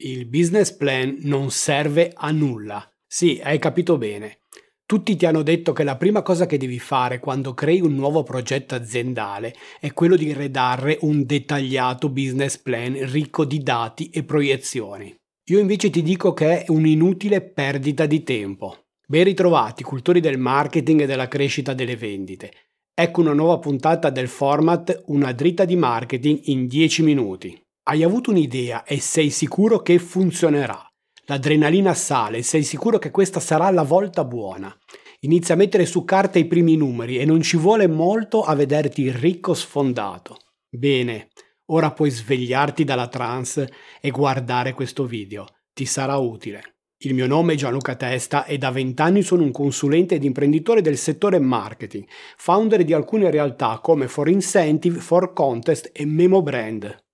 Il 0.00 0.26
business 0.26 0.70
plan 0.70 1.16
non 1.22 1.50
serve 1.50 2.12
a 2.14 2.30
nulla. 2.30 2.88
Sì, 3.04 3.40
hai 3.42 3.58
capito 3.58 3.98
bene. 3.98 4.42
Tutti 4.86 5.16
ti 5.16 5.26
hanno 5.26 5.42
detto 5.42 5.72
che 5.72 5.82
la 5.82 5.96
prima 5.96 6.22
cosa 6.22 6.46
che 6.46 6.56
devi 6.56 6.78
fare 6.78 7.18
quando 7.18 7.52
crei 7.52 7.80
un 7.80 7.96
nuovo 7.96 8.22
progetto 8.22 8.76
aziendale 8.76 9.56
è 9.80 9.92
quello 9.92 10.14
di 10.14 10.32
redarre 10.32 10.98
un 11.00 11.26
dettagliato 11.26 12.10
business 12.10 12.58
plan 12.58 13.10
ricco 13.10 13.44
di 13.44 13.60
dati 13.60 14.08
e 14.10 14.22
proiezioni. 14.22 15.12
Io 15.50 15.58
invece 15.58 15.90
ti 15.90 16.02
dico 16.04 16.32
che 16.32 16.62
è 16.62 16.70
un'inutile 16.70 17.40
perdita 17.40 18.06
di 18.06 18.22
tempo. 18.22 18.90
Ben 19.04 19.24
ritrovati, 19.24 19.82
cultori 19.82 20.20
del 20.20 20.38
marketing 20.38 21.00
e 21.00 21.06
della 21.06 21.26
crescita 21.26 21.74
delle 21.74 21.96
vendite. 21.96 22.52
Ecco 22.94 23.20
una 23.20 23.32
nuova 23.32 23.58
puntata 23.58 24.10
del 24.10 24.28
format 24.28 25.02
Una 25.06 25.32
dritta 25.32 25.64
di 25.64 25.74
marketing 25.74 26.38
in 26.44 26.68
10 26.68 27.02
minuti. 27.02 27.60
Hai 27.90 28.02
avuto 28.02 28.32
un'idea 28.32 28.84
e 28.84 29.00
sei 29.00 29.30
sicuro 29.30 29.80
che 29.80 29.98
funzionerà. 29.98 30.78
L'adrenalina 31.24 31.94
sale, 31.94 32.42
sei 32.42 32.62
sicuro 32.62 32.98
che 32.98 33.10
questa 33.10 33.40
sarà 33.40 33.70
la 33.70 33.82
volta 33.82 34.26
buona. 34.26 34.70
Inizia 35.20 35.54
a 35.54 35.56
mettere 35.56 35.86
su 35.86 36.04
carta 36.04 36.38
i 36.38 36.44
primi 36.44 36.76
numeri 36.76 37.18
e 37.18 37.24
non 37.24 37.40
ci 37.40 37.56
vuole 37.56 37.86
molto 37.86 38.42
a 38.42 38.54
vederti 38.54 39.10
ricco 39.10 39.54
sfondato. 39.54 40.36
Bene, 40.68 41.30
ora 41.68 41.90
puoi 41.92 42.10
svegliarti 42.10 42.84
dalla 42.84 43.08
trance 43.08 43.72
e 44.02 44.10
guardare 44.10 44.74
questo 44.74 45.06
video. 45.06 45.46
Ti 45.72 45.86
sarà 45.86 46.18
utile. 46.18 46.80
Il 46.98 47.14
mio 47.14 47.26
nome 47.26 47.54
è 47.54 47.56
Gianluca 47.56 47.94
Testa 47.94 48.44
e 48.44 48.58
da 48.58 48.70
vent'anni 48.70 49.22
sono 49.22 49.44
un 49.44 49.50
consulente 49.50 50.16
ed 50.16 50.24
imprenditore 50.24 50.82
del 50.82 50.98
settore 50.98 51.38
marketing, 51.38 52.06
founder 52.36 52.84
di 52.84 52.92
alcune 52.92 53.30
realtà 53.30 53.78
come 53.82 54.08
For 54.08 54.28
Incentive, 54.28 55.00
For 55.00 55.32
Contest 55.32 55.88
e 55.94 56.04
Memo 56.04 56.42
Brand. 56.42 57.06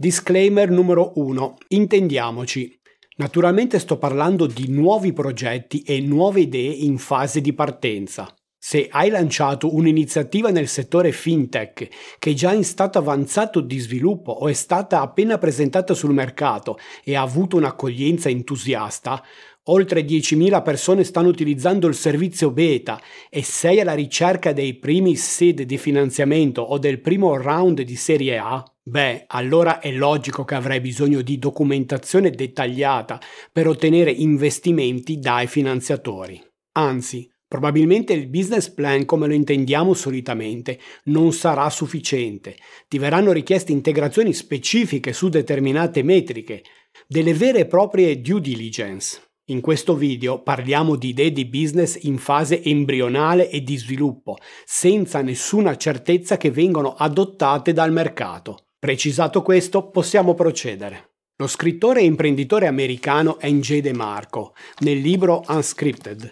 Disclaimer 0.00 0.70
numero 0.70 1.10
1. 1.16 1.56
Intendiamoci. 1.70 2.72
Naturalmente 3.16 3.80
sto 3.80 3.98
parlando 3.98 4.46
di 4.46 4.68
nuovi 4.68 5.12
progetti 5.12 5.82
e 5.82 6.00
nuove 6.00 6.42
idee 6.42 6.70
in 6.70 6.98
fase 6.98 7.40
di 7.40 7.52
partenza. 7.52 8.32
Se 8.56 8.86
hai 8.88 9.10
lanciato 9.10 9.74
un'iniziativa 9.74 10.50
nel 10.50 10.68
settore 10.68 11.10
fintech 11.10 11.88
che 12.20 12.30
è 12.30 12.32
già 12.32 12.52
in 12.52 12.62
stato 12.62 12.98
avanzato 12.98 13.60
di 13.60 13.76
sviluppo 13.80 14.30
o 14.30 14.46
è 14.46 14.52
stata 14.52 15.00
appena 15.00 15.36
presentata 15.36 15.94
sul 15.94 16.12
mercato 16.12 16.78
e 17.02 17.16
ha 17.16 17.22
avuto 17.22 17.56
un'accoglienza 17.56 18.28
entusiasta, 18.28 19.20
oltre 19.64 20.02
10.000 20.02 20.62
persone 20.62 21.02
stanno 21.02 21.26
utilizzando 21.26 21.88
il 21.88 21.96
servizio 21.96 22.52
beta 22.52 23.00
e 23.28 23.42
sei 23.42 23.80
alla 23.80 23.94
ricerca 23.94 24.52
dei 24.52 24.74
primi 24.74 25.16
seed 25.16 25.62
di 25.62 25.76
finanziamento 25.76 26.62
o 26.62 26.78
del 26.78 27.00
primo 27.00 27.36
round 27.36 27.80
di 27.80 27.96
serie 27.96 28.38
A, 28.38 28.62
Beh, 28.88 29.24
allora 29.26 29.80
è 29.80 29.92
logico 29.92 30.46
che 30.46 30.54
avrai 30.54 30.80
bisogno 30.80 31.20
di 31.20 31.38
documentazione 31.38 32.30
dettagliata 32.30 33.20
per 33.52 33.68
ottenere 33.68 34.10
investimenti 34.10 35.18
dai 35.18 35.46
finanziatori. 35.46 36.42
Anzi, 36.78 37.30
probabilmente 37.46 38.14
il 38.14 38.28
business 38.28 38.70
plan 38.70 39.04
come 39.04 39.26
lo 39.26 39.34
intendiamo 39.34 39.92
solitamente 39.92 40.80
non 41.04 41.34
sarà 41.34 41.68
sufficiente. 41.68 42.56
Ti 42.88 42.96
verranno 42.96 43.32
richieste 43.32 43.72
integrazioni 43.72 44.32
specifiche 44.32 45.12
su 45.12 45.28
determinate 45.28 46.02
metriche, 46.02 46.62
delle 47.06 47.34
vere 47.34 47.58
e 47.58 47.66
proprie 47.66 48.22
due 48.22 48.40
diligence. 48.40 49.20
In 49.50 49.60
questo 49.60 49.96
video 49.96 50.42
parliamo 50.42 50.96
di 50.96 51.08
idee 51.08 51.32
di 51.32 51.44
business 51.44 51.98
in 52.04 52.16
fase 52.16 52.62
embrionale 52.64 53.50
e 53.50 53.60
di 53.60 53.76
sviluppo, 53.76 54.38
senza 54.64 55.20
nessuna 55.20 55.76
certezza 55.76 56.38
che 56.38 56.50
vengono 56.50 56.94
adottate 56.94 57.74
dal 57.74 57.92
mercato. 57.92 58.62
Precisato 58.80 59.42
questo, 59.42 59.90
possiamo 59.90 60.34
procedere. 60.34 61.14
Lo 61.38 61.48
scrittore 61.48 62.00
e 62.00 62.04
imprenditore 62.04 62.68
americano 62.68 63.38
N.J. 63.42 63.80
DeMarco, 63.80 64.54
nel 64.80 64.98
libro 64.98 65.42
Unscripted, 65.48 66.30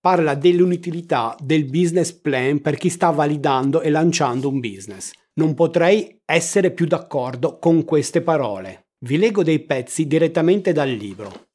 parla 0.00 0.36
dell'inutilità 0.36 1.36
del 1.40 1.64
business 1.64 2.12
plan 2.12 2.60
per 2.60 2.76
chi 2.76 2.88
sta 2.88 3.10
validando 3.10 3.80
e 3.80 3.90
lanciando 3.90 4.48
un 4.48 4.60
business. 4.60 5.10
Non 5.34 5.54
potrei 5.54 6.20
essere 6.24 6.70
più 6.70 6.86
d'accordo 6.86 7.58
con 7.58 7.84
queste 7.84 8.22
parole. 8.22 8.90
Vi 9.00 9.18
leggo 9.18 9.42
dei 9.42 9.58
pezzi 9.64 10.06
direttamente 10.06 10.72
dal 10.72 10.90
libro. 10.90 11.46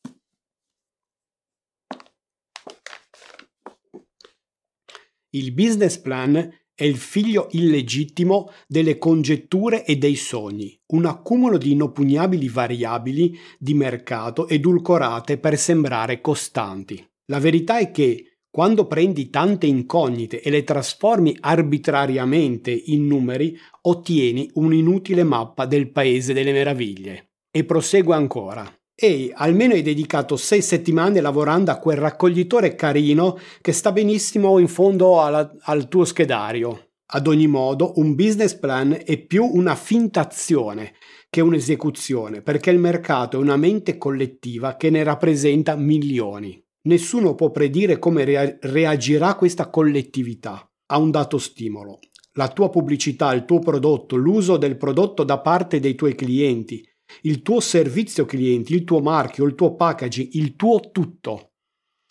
Il 5.30 5.54
business 5.54 5.98
plan 5.98 6.50
è 6.84 6.86
il 6.86 6.98
figlio 6.98 7.48
illegittimo 7.52 8.50
delle 8.68 8.98
congetture 8.98 9.86
e 9.86 9.96
dei 9.96 10.18
sogni, 10.18 10.78
un 10.88 11.06
accumulo 11.06 11.58
di 11.58 11.72
inoppugnabili 11.72 12.50
variabili 12.50 13.40
di 13.58 13.74
mercato 13.74 14.50
edulcorate 14.50 15.38
per 15.38 15.58
sembrare 15.58 16.20
costanti. 16.20 17.02
La 17.28 17.40
verità 17.40 17.78
è 17.78 17.90
che 17.90 18.40
quando 18.50 18.86
prendi 18.86 19.30
tante 19.30 19.66
incognite 19.66 20.42
e 20.42 20.50
le 20.50 20.66
trasformi 20.66 21.38
arbitrariamente 21.40 22.72
in 22.72 23.08
numeri, 23.08 23.58
ottieni 23.84 24.50
un'inutile 24.56 25.24
mappa 25.24 25.66
del 25.66 25.90
paese 25.90 26.34
delle 26.34 26.52
meraviglie. 26.52 27.30
E 27.50 27.64
prosegue 27.64 28.14
ancora 28.14 28.70
e 28.96 29.32
almeno 29.36 29.74
hai 29.74 29.82
dedicato 29.82 30.38
sei 30.38 30.62
settimane 30.62 31.20
lavorando 31.20 31.72
a 31.72 31.78
quel 31.78 31.98
raccoglitore 31.98 32.76
carino 32.76 33.38
che 33.62 33.72
sta 33.72 33.92
benissimo 33.92 34.60
in 34.60 34.68
fondo 34.68 35.22
alla, 35.22 35.56
al 35.62 35.88
tuo 35.88 36.06
schedario. 36.06 36.90
Ad 37.16 37.28
ogni 37.28 37.48
modo, 37.48 37.94
un 37.98 38.16
business 38.16 38.56
plan 38.56 38.98
è 39.04 39.18
più 39.18 39.46
una 39.46 39.76
fintazione 39.76 40.94
che 41.30 41.42
un'esecuzione, 41.42 42.42
perché 42.42 42.70
il 42.70 42.80
mercato 42.80 43.38
è 43.38 43.40
una 43.42 43.58
mente 43.58 43.98
collettiva 43.98 44.78
che 44.78 44.90
ne 44.90 45.04
rappresenta 45.04 45.76
milioni. 45.76 46.64
Nessuno 46.84 47.36
può 47.36 47.50
predire 47.50 47.98
come 47.98 48.24
rea- 48.24 48.58
reagirà 48.62 49.36
questa 49.36 49.70
collettività 49.70 50.70
a 50.88 50.98
un 50.98 51.12
dato 51.12 51.38
stimolo. 51.38 52.00
La 52.34 52.50
tua 52.50 52.70
pubblicità, 52.70 53.34
il 53.34 53.46
tuo 53.46 53.60
prodotto, 53.60 54.16
l'uso 54.16 54.58
del 54.58 54.78
prodotto 54.78 55.24
da 55.24 55.40
parte 55.40 55.80
dei 55.80 55.96
tuoi 55.96 56.16
clienti, 56.16 56.84
il 57.22 57.42
tuo 57.42 57.60
servizio 57.60 58.26
clienti, 58.26 58.74
il 58.74 58.84
tuo 58.84 59.00
marchio, 59.02 59.46
il 59.46 59.56
tuo 59.56 59.76
packaging, 59.76 60.34
il 60.34 60.56
tuo 60.56 60.92
tutto. 60.92 61.52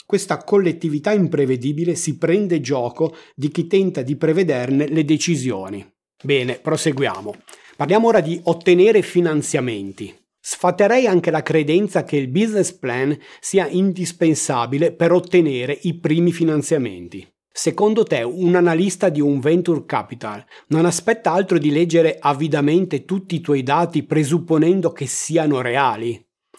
Questa 0.04 0.38
collettività 0.38 1.12
imprevedibile 1.12 1.94
si 1.94 2.18
prende 2.18 2.60
gioco 2.60 3.14
di 3.34 3.50
chi 3.50 3.66
tenta 3.66 4.02
di 4.02 4.16
prevederne 4.16 4.88
le 4.88 5.04
decisioni. 5.04 5.86
Bene, 6.22 6.58
proseguiamo. 6.58 7.34
Parliamo 7.76 8.08
ora 8.08 8.20
di 8.20 8.38
ottenere 8.44 9.02
finanziamenti. 9.02 10.14
Sfaterei 10.38 11.06
anche 11.06 11.30
la 11.30 11.42
credenza 11.42 12.04
che 12.04 12.16
il 12.16 12.28
business 12.28 12.72
plan 12.72 13.16
sia 13.40 13.68
indispensabile 13.68 14.92
per 14.92 15.12
ottenere 15.12 15.78
i 15.82 15.98
primi 15.98 16.32
finanziamenti. 16.32 17.26
Secondo 17.54 18.02
te 18.04 18.22
un 18.22 18.54
analista 18.54 19.10
di 19.10 19.20
un 19.20 19.38
venture 19.38 19.84
capital 19.84 20.42
non 20.68 20.86
aspetta 20.86 21.32
altro 21.32 21.58
di 21.58 21.70
leggere 21.70 22.16
avidamente 22.18 23.04
tutti 23.04 23.34
i 23.34 23.40
tuoi 23.42 23.62
dati 23.62 24.04
presupponendo 24.04 24.90
che 24.92 25.04
siano 25.04 25.60
reali? 25.60 26.18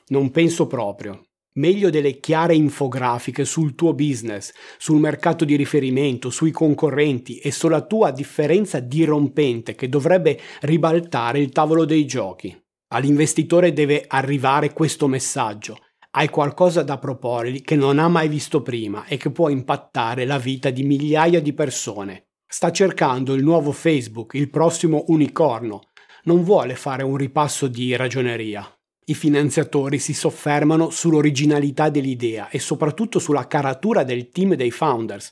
Non 0.09 0.30
penso 0.30 0.68
proprio. 0.68 1.30
Meglio 1.53 1.90
delle 1.90 2.20
chiare 2.20 2.53
infografiche 2.53 3.44
sul 3.44 3.74
tuo 3.74 3.96
business, 3.96 4.52
sul 4.78 5.00
mercato 5.00 5.46
di 5.46 5.56
riferimento, 5.56 6.30
sui 6.30 6.52
concorrenti 6.52 7.38
e 7.40 7.52
sulla 7.52 7.82
tua 7.82 8.12
differenza 8.12 8.80
dirompente 8.80 9.74
che 9.74 9.90
dovrebbe 9.90 10.40
ribaltare 10.62 11.40
il 11.40 11.50
tavolo 11.50 11.86
dei 11.86 12.06
giochi. 12.06 12.56
All'investitore 12.90 13.74
deve 13.74 14.06
arrivare 14.08 14.74
questo 14.74 15.08
messaggio 15.08 15.78
hai 16.16 16.29
qualcosa 16.29 16.84
da 16.84 17.00
proporgli 17.00 17.63
che 17.63 17.75
non 17.75 17.97
ha 17.97 18.07
mai 18.07 18.28
visto 18.28 18.62
prima 18.62 19.06
e 19.06 19.18
che 19.18 19.31
può 19.31 19.50
impattare 19.50 20.25
la 20.25 20.38
vita 20.38 20.69
di 20.69 20.84
migliaia 20.84 21.41
di 21.41 21.53
persone. 21.53 22.28
Sta 22.46 22.72
cercando 22.72 23.34
il 23.34 23.44
nuovo 23.44 23.72
Facebook, 23.72 24.35
il 24.35 24.52
prossimo 24.52 25.06
unicorno. 25.07 25.90
Non 26.25 26.44
vuole 26.44 26.76
fare 26.76 27.02
un 27.02 27.16
ripasso 27.16 27.67
di 27.67 27.96
ragioneria. 27.96 28.64
I 29.05 29.16
finanziatori 29.16 29.97
si 29.97 30.14
soffermano 30.14 30.91
sull'originalità 30.91 31.90
dell'idea 31.90 32.47
e 32.49 32.59
soprattutto 32.59 33.17
sulla 33.17 33.47
caratura 33.47 34.03
del 34.03 34.29
team 34.29 34.53
dei 34.53 34.72
founders, 34.72 35.29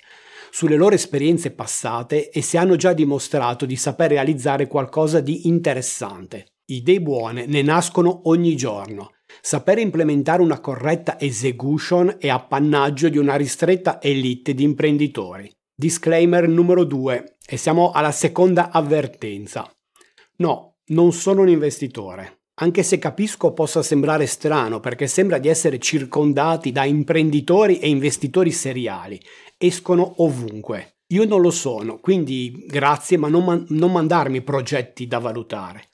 sulle 0.50 0.76
loro 0.76 0.96
esperienze 0.96 1.52
passate 1.52 2.32
e 2.32 2.42
se 2.42 2.58
hanno 2.58 2.76
già 2.76 2.94
dimostrato 2.94 3.68
di 3.68 3.76
saper 3.76 4.10
realizzare 4.10 4.66
qualcosa 4.66 5.20
di 5.20 5.48
interessante. 5.48 6.54
Idee 6.66 7.02
buone 7.02 7.46
ne 7.46 7.62
nascono 7.62 8.22
ogni 8.24 8.56
giorno 8.56 9.12
Sapere 9.40 9.82
implementare 9.82 10.42
una 10.42 10.60
corretta 10.60 11.20
execution 11.20 12.18
è 12.20 12.28
appannaggio 12.28 13.08
di 13.10 13.18
una 13.18 13.36
ristretta 13.36 14.02
elite 14.02 14.54
di 14.54 14.64
imprenditori. 14.64 15.50
Disclaimer 15.74 16.48
numero 16.48 16.84
2 16.84 17.38
e 17.46 17.58
siamo 17.58 17.92
alla 17.92 18.12
seconda 18.12 18.72
avvertenza. 18.72 19.72
No, 20.38 20.78
non 20.88 21.14
sono 21.14 21.42
un 21.42 21.50
investitore. 21.50 22.42
Anche 22.62 22.84
se 22.84 23.00
capisco 23.00 23.54
possa 23.54 23.82
sembrare 23.82 24.28
strano 24.28 24.80
perché 24.80 25.08
sembra 25.08 25.40
di 25.40 25.48
essere 25.48 25.80
circondati 25.80 26.72
da 26.72 26.84
imprenditori 26.84 27.80
e 27.80 27.90
investitori 27.90 28.52
seriali. 28.52 29.20
Escono 29.58 30.16
ovunque. 30.18 30.98
Io 31.08 31.26
non 31.26 31.42
lo 31.42 31.52
sono, 31.52 32.00
quindi 32.00 32.64
grazie, 32.68 33.18
ma 33.18 33.28
non, 33.28 33.44
man- 33.44 33.66
non 33.70 33.92
mandarmi 33.92 34.42
progetti 34.42 35.08
da 35.08 35.20
valutare. 35.20 35.90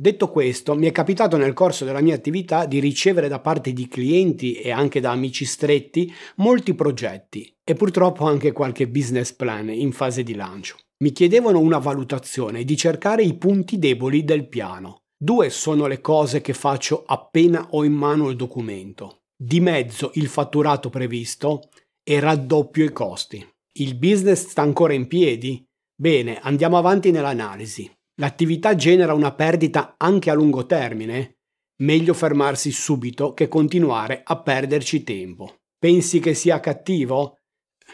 Detto 0.00 0.30
questo, 0.30 0.76
mi 0.76 0.86
è 0.86 0.92
capitato 0.92 1.36
nel 1.36 1.54
corso 1.54 1.84
della 1.84 2.00
mia 2.00 2.14
attività 2.14 2.66
di 2.66 2.78
ricevere 2.78 3.26
da 3.26 3.40
parte 3.40 3.72
di 3.72 3.88
clienti 3.88 4.52
e 4.52 4.70
anche 4.70 5.00
da 5.00 5.10
amici 5.10 5.44
stretti 5.44 6.14
molti 6.36 6.72
progetti 6.74 7.52
e 7.64 7.74
purtroppo 7.74 8.24
anche 8.24 8.52
qualche 8.52 8.86
business 8.86 9.32
plan 9.32 9.68
in 9.70 9.90
fase 9.90 10.22
di 10.22 10.36
lancio. 10.36 10.76
Mi 11.02 11.10
chiedevano 11.10 11.58
una 11.58 11.78
valutazione 11.78 12.60
e 12.60 12.64
di 12.64 12.76
cercare 12.76 13.24
i 13.24 13.36
punti 13.36 13.80
deboli 13.80 14.22
del 14.22 14.46
piano. 14.46 15.02
Due 15.20 15.50
sono 15.50 15.88
le 15.88 16.00
cose 16.00 16.40
che 16.42 16.52
faccio 16.52 17.02
appena 17.04 17.66
ho 17.70 17.82
in 17.82 17.94
mano 17.94 18.28
il 18.28 18.36
documento. 18.36 19.22
Di 19.36 19.58
mezzo 19.58 20.12
il 20.14 20.28
fatturato 20.28 20.90
previsto 20.90 21.70
e 22.04 22.20
raddoppio 22.20 22.84
i 22.84 22.92
costi. 22.92 23.44
Il 23.78 23.96
business 23.96 24.46
sta 24.46 24.62
ancora 24.62 24.92
in 24.92 25.08
piedi? 25.08 25.60
Bene, 26.00 26.38
andiamo 26.38 26.78
avanti 26.78 27.10
nell'analisi. 27.10 27.90
L'attività 28.20 28.74
genera 28.74 29.14
una 29.14 29.32
perdita 29.32 29.94
anche 29.96 30.28
a 30.30 30.34
lungo 30.34 30.66
termine? 30.66 31.38
Meglio 31.82 32.14
fermarsi 32.14 32.72
subito 32.72 33.32
che 33.32 33.46
continuare 33.46 34.22
a 34.24 34.42
perderci 34.42 35.04
tempo. 35.04 35.60
Pensi 35.78 36.18
che 36.18 36.34
sia 36.34 36.58
cattivo? 36.58 37.38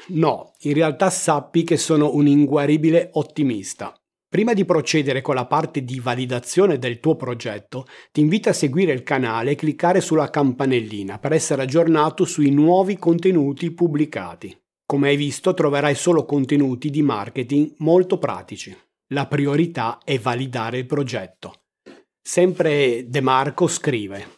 No, 0.08 0.54
in 0.60 0.72
realtà 0.72 1.10
sappi 1.10 1.62
che 1.62 1.76
sono 1.76 2.14
un 2.14 2.26
inguaribile 2.26 3.10
ottimista. 3.12 3.94
Prima 4.26 4.54
di 4.54 4.64
procedere 4.64 5.20
con 5.20 5.34
la 5.34 5.46
parte 5.46 5.84
di 5.84 6.00
validazione 6.00 6.78
del 6.78 7.00
tuo 7.00 7.16
progetto, 7.16 7.84
ti 8.10 8.20
invito 8.20 8.48
a 8.48 8.54
seguire 8.54 8.92
il 8.92 9.02
canale 9.02 9.50
e 9.50 9.56
cliccare 9.56 10.00
sulla 10.00 10.30
campanellina 10.30 11.18
per 11.18 11.34
essere 11.34 11.62
aggiornato 11.62 12.24
sui 12.24 12.50
nuovi 12.50 12.96
contenuti 12.96 13.70
pubblicati. 13.72 14.58
Come 14.86 15.08
hai 15.08 15.16
visto 15.16 15.52
troverai 15.52 15.94
solo 15.94 16.24
contenuti 16.24 16.88
di 16.88 17.02
marketing 17.02 17.74
molto 17.78 18.18
pratici. 18.18 18.74
La 19.08 19.26
priorità 19.26 19.98
è 20.02 20.18
validare 20.18 20.78
il 20.78 20.86
progetto. 20.86 21.64
Sempre 22.22 23.04
De 23.06 23.20
Marco 23.20 23.66
scrive 23.66 24.28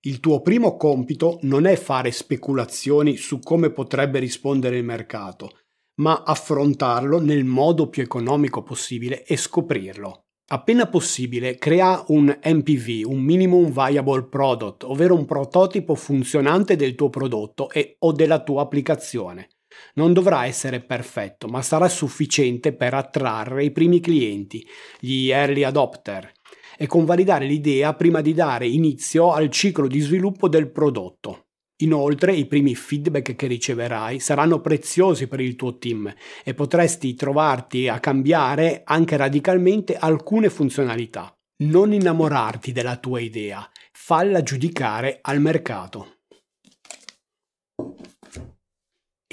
Il 0.00 0.18
tuo 0.18 0.40
primo 0.40 0.76
compito 0.76 1.38
non 1.42 1.66
è 1.66 1.76
fare 1.76 2.10
speculazioni 2.10 3.16
su 3.16 3.38
come 3.38 3.70
potrebbe 3.70 4.18
rispondere 4.18 4.78
il 4.78 4.84
mercato, 4.84 5.58
ma 6.00 6.24
affrontarlo 6.24 7.20
nel 7.20 7.44
modo 7.44 7.88
più 7.88 8.02
economico 8.02 8.64
possibile 8.64 9.22
e 9.22 9.36
scoprirlo. 9.36 10.24
Appena 10.50 10.88
possibile, 10.88 11.54
crea 11.54 12.02
un 12.08 12.36
MPV, 12.42 13.08
un 13.08 13.20
Minimum 13.20 13.70
Viable 13.70 14.24
Product, 14.24 14.82
ovvero 14.82 15.14
un 15.14 15.26
prototipo 15.26 15.94
funzionante 15.94 16.74
del 16.74 16.96
tuo 16.96 17.08
prodotto 17.08 17.70
e, 17.70 17.94
o 18.00 18.10
della 18.10 18.42
tua 18.42 18.62
applicazione. 18.62 19.46
Non 19.94 20.12
dovrà 20.12 20.46
essere 20.46 20.80
perfetto, 20.80 21.48
ma 21.48 21.62
sarà 21.62 21.88
sufficiente 21.88 22.72
per 22.72 22.94
attrarre 22.94 23.64
i 23.64 23.70
primi 23.70 24.00
clienti, 24.00 24.66
gli 24.98 25.30
early 25.30 25.62
adopter, 25.62 26.32
e 26.76 26.86
convalidare 26.86 27.46
l'idea 27.46 27.94
prima 27.94 28.20
di 28.20 28.34
dare 28.34 28.66
inizio 28.66 29.32
al 29.32 29.50
ciclo 29.50 29.86
di 29.86 30.00
sviluppo 30.00 30.48
del 30.48 30.70
prodotto. 30.70 31.46
Inoltre 31.82 32.34
i 32.34 32.46
primi 32.46 32.74
feedback 32.74 33.34
che 33.34 33.46
riceverai 33.46 34.20
saranno 34.20 34.60
preziosi 34.60 35.26
per 35.26 35.40
il 35.40 35.56
tuo 35.56 35.78
team 35.78 36.12
e 36.44 36.54
potresti 36.54 37.14
trovarti 37.14 37.88
a 37.88 37.98
cambiare 37.98 38.82
anche 38.84 39.16
radicalmente 39.16 39.96
alcune 39.96 40.48
funzionalità. 40.48 41.34
Non 41.64 41.92
innamorarti 41.92 42.72
della 42.72 42.96
tua 42.96 43.20
idea, 43.20 43.68
falla 43.92 44.42
giudicare 44.42 45.18
al 45.22 45.40
mercato. 45.40 46.21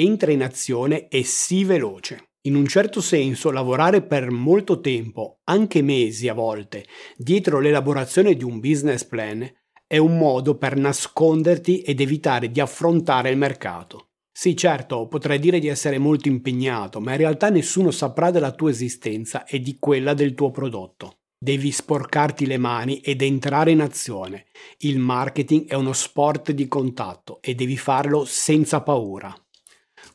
Entra 0.01 0.31
in 0.31 0.44
azione 0.44 1.10
e 1.10 1.24
sii 1.24 1.66
veloce. 1.66 2.30
In 2.44 2.56
un 2.56 2.66
certo 2.68 3.01
senso, 3.01 3.51
lavorare 3.51 4.01
per 4.01 4.31
molto 4.31 4.80
tempo, 4.80 5.42
anche 5.44 5.81
mesi 5.81 6.30
a 6.30 6.34
volte, 6.34 6.86
dietro 7.18 7.60
l'elaborazione 7.60 8.34
di 8.36 8.46
un 8.46 8.62
business 8.62 9.04
plan 9.04 9.46
è 9.86 9.98
un 9.98 10.18
modo 10.18 10.57
per 10.57 10.78
nasconderti 10.78 11.81
ed 11.81 12.00
evitare 12.00 12.50
di 12.50 12.62
affrontare 12.62 13.30
il 13.30 13.36
mercato. 13.36 14.12
Sì, 14.31 14.56
certo, 14.56 15.06
potrai 15.10 15.38
dire 15.38 15.60
di 15.60 15.68
essere 15.68 15.98
molto 15.98 16.30
impegnato, 16.30 17.01
ma 17.01 17.12
in 17.12 17.18
realtà 17.18 17.50
nessuno 17.50 17.92
saprà 17.92 18.31
della 18.31 18.54
tua 18.54 18.69
esistenza 18.69 19.44
e 19.44 19.60
di 19.60 19.75
quella 19.80 20.13
del 20.13 20.34
tuo 20.34 20.50
prodotto. 20.50 21.24
Devi 21.38 21.72
sporcarti 21.72 22.46
le 22.46 22.57
mani 22.57 23.00
ed 23.01 23.22
entrare 23.22 23.72
in 23.72 23.81
azione. 23.81 24.46
Il 24.78 25.00
marketing 25.00 25.68
è 25.68 25.74
uno 25.74 25.92
sport 25.92 26.54
di 26.54 26.69
contatto 26.69 27.40
e 27.42 27.54
devi 27.54 27.75
farlo 27.75 28.24
senza 28.24 28.81
paura. 28.81 29.36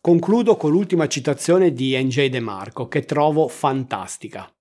Concludo 0.06 0.58
con 0.58 0.70
l'ultima 0.70 1.06
citazione 1.06 1.72
di 1.72 1.96
NJ 1.96 2.26
De 2.26 2.38
Marco 2.38 2.88
che 2.88 3.06
trovo 3.06 3.48
fantastica. 3.48 4.54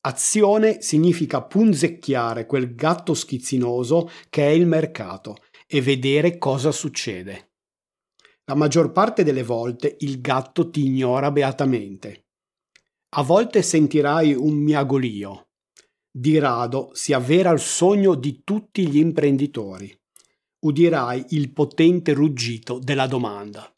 Azione 0.00 0.82
significa 0.82 1.44
punzecchiare 1.44 2.46
quel 2.46 2.74
gatto 2.74 3.14
schizzinoso 3.14 4.10
che 4.28 4.48
è 4.48 4.50
il 4.50 4.66
mercato 4.66 5.36
e 5.68 5.80
vedere 5.80 6.36
cosa 6.36 6.72
succede. 6.72 7.52
La 8.46 8.56
maggior 8.56 8.90
parte 8.90 9.22
delle 9.22 9.44
volte 9.44 9.98
il 10.00 10.20
gatto 10.20 10.68
ti 10.68 10.84
ignora 10.84 11.30
beatamente. 11.30 12.26
A 13.10 13.22
volte 13.22 13.62
sentirai 13.62 14.34
un 14.34 14.54
miagolio. 14.54 15.50
Di 16.10 16.40
rado 16.40 16.90
si 16.92 17.12
avvera 17.12 17.52
il 17.52 17.60
sogno 17.60 18.16
di 18.16 18.42
tutti 18.42 18.88
gli 18.88 18.96
imprenditori 18.96 19.96
udirai 20.60 21.26
il 21.30 21.52
potente 21.52 22.12
ruggito 22.12 22.78
della 22.78 23.06
domanda. 23.06 23.72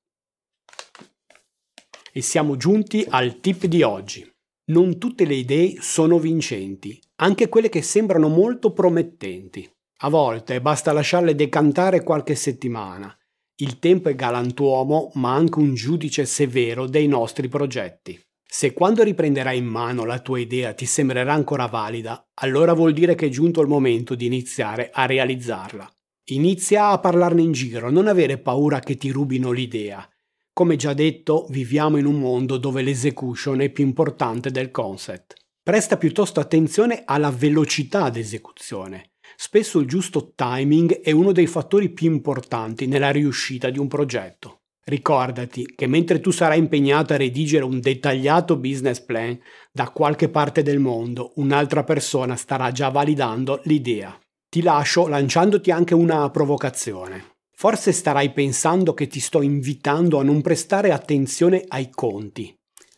E 2.12 2.23
siamo 2.23 2.56
giunti 2.56 3.05
al 3.09 3.41
tip 3.41 3.67
di 3.67 3.82
oggi. 3.82 4.29
Non 4.71 4.99
tutte 4.99 5.25
le 5.25 5.35
idee 5.35 5.77
sono 5.81 6.19
vincenti, 6.19 7.00
anche 7.17 7.49
quelle 7.49 7.69
che 7.69 7.82
sembrano 7.82 8.29
molto 8.29 8.73
promettenti. 8.73 9.69
A 10.03 10.09
volte 10.09 10.61
basta 10.61 10.93
lasciarle 10.93 11.35
decantare 11.35 12.03
qualche 12.03 12.35
settimana. 12.35 13.15
Il 13.56 13.79
tempo 13.79 14.09
è 14.09 14.15
galantuomo, 14.15 15.11
ma 15.15 15.35
anche 15.35 15.59
un 15.59 15.75
giudice 15.75 16.25
severo 16.25 16.87
dei 16.87 17.06
nostri 17.06 17.49
progetti. 17.49 18.19
Se 18.43 18.73
quando 18.73 19.03
riprenderai 19.03 19.59
in 19.59 19.67
mano 19.67 20.05
la 20.05 20.19
tua 20.19 20.38
idea 20.38 20.73
ti 20.73 20.87
sembrerà 20.87 21.35
ancora 21.35 21.67
valida, 21.67 22.31
allora 22.41 22.73
vuol 22.73 22.94
dire 22.94 23.15
che 23.15 23.26
è 23.26 23.29
giunto 23.29 23.61
il 23.61 23.69
momento 23.69 24.15
di 24.15 24.25
iniziare 24.25 24.91
a 24.93 25.05
realizzarla. 25.05 25.88
Inizia 26.32 26.91
a 26.91 27.00
parlarne 27.00 27.43
in 27.43 27.50
giro, 27.50 27.91
non 27.91 28.06
avere 28.06 28.38
paura 28.38 28.79
che 28.79 28.97
ti 28.97 29.11
rubino 29.11 29.50
l'idea. 29.50 30.09
Come 30.53 30.77
già 30.77 30.93
detto, 30.94 31.47
viviamo 31.50 31.97
in 31.97 32.07
un 32.07 32.21
mondo 32.21 32.57
dove 32.57 32.83
l'execution 32.83 33.61
è 33.61 33.71
più 33.71 33.85
importante 33.85 34.52
del 34.52 34.71
concept. 34.71 35.35
Presta 35.61 35.97
piuttosto 35.97 36.38
attenzione 36.38 37.02
alla 37.04 37.31
velocità 37.31 38.11
d'esecuzione. 38.11 39.11
Spesso 39.35 39.81
il 39.81 39.88
giusto 39.88 40.33
timing 40.37 41.00
è 41.00 41.11
uno 41.11 41.33
dei 41.33 41.49
fattori 41.49 41.90
più 41.90 42.12
importanti 42.12 42.87
nella 42.87 43.11
riuscita 43.11 43.69
di 43.69 43.81
un 43.81 43.88
progetto. 43.88 44.61
Ricordati 44.85 45.66
che 45.75 45.88
mentre 45.88 46.21
tu 46.21 46.31
sarai 46.31 46.61
impegnato 46.61 47.12
a 47.12 47.16
redigere 47.16 47.64
un 47.64 47.81
dettagliato 47.81 48.57
business 48.57 49.00
plan, 49.00 49.37
da 49.73 49.90
qualche 49.90 50.28
parte 50.28 50.62
del 50.62 50.78
mondo 50.78 51.33
un'altra 51.37 51.83
persona 51.83 52.37
starà 52.37 52.71
già 52.71 52.88
validando 52.88 53.61
l'idea. 53.64 54.16
Ti 54.52 54.62
lascio 54.62 55.07
lanciandoti 55.07 55.71
anche 55.71 55.95
una 55.95 56.28
provocazione. 56.28 57.37
Forse 57.57 57.92
starai 57.92 58.33
pensando 58.33 58.95
che 58.95 59.07
ti 59.07 59.21
sto 59.21 59.42
invitando 59.42 60.19
a 60.19 60.25
non 60.25 60.42
prestare 60.42 60.90
attenzione 60.90 61.62
ai 61.69 61.88
conti. 61.88 62.52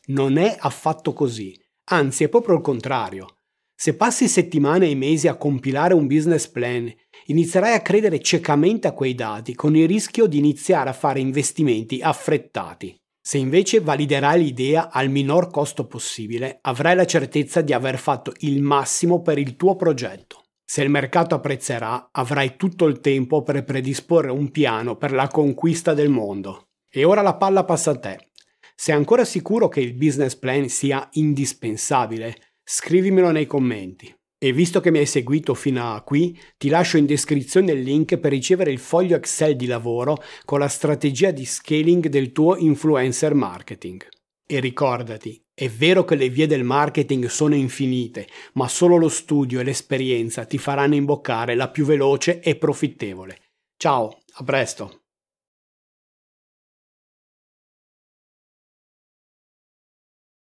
Non 0.06 0.38
è 0.38 0.56
affatto 0.58 1.12
così, 1.12 1.54
anzi 1.90 2.24
è 2.24 2.30
proprio 2.30 2.54
il 2.54 2.62
contrario. 2.62 3.36
Se 3.76 3.94
passi 3.96 4.28
settimane 4.28 4.88
e 4.88 4.94
mesi 4.94 5.28
a 5.28 5.36
compilare 5.36 5.92
un 5.92 6.06
business 6.06 6.48
plan, 6.48 6.90
inizierai 7.26 7.74
a 7.74 7.82
credere 7.82 8.22
ciecamente 8.22 8.88
a 8.88 8.92
quei 8.92 9.14
dati 9.14 9.54
con 9.54 9.76
il 9.76 9.86
rischio 9.86 10.24
di 10.24 10.38
iniziare 10.38 10.88
a 10.88 10.94
fare 10.94 11.20
investimenti 11.20 12.00
affrettati. 12.00 12.98
Se 13.20 13.36
invece 13.36 13.80
validerai 13.80 14.42
l'idea 14.42 14.90
al 14.90 15.10
minor 15.10 15.50
costo 15.50 15.86
possibile, 15.86 16.60
avrai 16.62 16.96
la 16.96 17.04
certezza 17.04 17.60
di 17.60 17.74
aver 17.74 17.98
fatto 17.98 18.32
il 18.38 18.62
massimo 18.62 19.20
per 19.20 19.36
il 19.36 19.54
tuo 19.56 19.76
progetto. 19.76 20.41
Se 20.72 20.82
il 20.82 20.88
mercato 20.88 21.34
apprezzerà, 21.34 22.08
avrai 22.12 22.56
tutto 22.56 22.86
il 22.86 23.00
tempo 23.00 23.42
per 23.42 23.62
predisporre 23.62 24.30
un 24.30 24.50
piano 24.50 24.96
per 24.96 25.12
la 25.12 25.28
conquista 25.28 25.92
del 25.92 26.08
mondo. 26.08 26.68
E 26.90 27.04
ora 27.04 27.20
la 27.20 27.36
palla 27.36 27.64
passa 27.64 27.90
a 27.90 27.98
te. 27.98 28.30
Sei 28.74 28.94
ancora 28.94 29.26
sicuro 29.26 29.68
che 29.68 29.82
il 29.82 29.92
business 29.92 30.34
plan 30.34 30.70
sia 30.70 31.06
indispensabile? 31.12 32.54
Scrivimelo 32.64 33.30
nei 33.32 33.44
commenti. 33.44 34.10
E 34.38 34.52
visto 34.54 34.80
che 34.80 34.90
mi 34.90 34.96
hai 34.96 35.04
seguito 35.04 35.52
fino 35.52 35.92
a 35.92 36.00
qui, 36.00 36.40
ti 36.56 36.70
lascio 36.70 36.96
in 36.96 37.04
descrizione 37.04 37.72
il 37.72 37.82
link 37.82 38.16
per 38.16 38.30
ricevere 38.30 38.72
il 38.72 38.78
foglio 38.78 39.16
Excel 39.16 39.56
di 39.56 39.66
lavoro 39.66 40.16
con 40.46 40.58
la 40.58 40.68
strategia 40.68 41.32
di 41.32 41.44
scaling 41.44 42.06
del 42.06 42.32
tuo 42.32 42.56
influencer 42.56 43.34
marketing. 43.34 44.08
E 44.52 44.60
ricordati, 44.60 45.42
è 45.54 45.66
vero 45.66 46.04
che 46.04 46.14
le 46.14 46.28
vie 46.28 46.46
del 46.46 46.62
marketing 46.62 47.24
sono 47.24 47.54
infinite, 47.54 48.28
ma 48.52 48.68
solo 48.68 48.98
lo 48.98 49.08
studio 49.08 49.60
e 49.60 49.64
l'esperienza 49.64 50.44
ti 50.44 50.58
faranno 50.58 50.94
imboccare 50.94 51.54
la 51.54 51.70
più 51.70 51.86
veloce 51.86 52.40
e 52.40 52.56
profittevole. 52.56 53.38
Ciao, 53.78 54.18
a 54.34 54.44
presto! 54.44 55.01